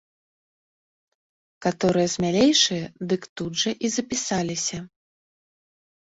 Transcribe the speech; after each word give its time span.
Каторыя 1.65 2.09
смялейшыя, 2.13 2.85
дык 3.11 3.21
тут 3.41 3.51
жа 3.65 3.71
і 3.89 3.91
запісаліся. 3.97 4.79